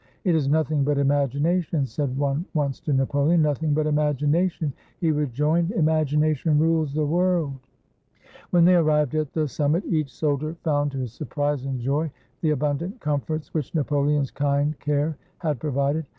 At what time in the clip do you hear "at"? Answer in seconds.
9.13-9.31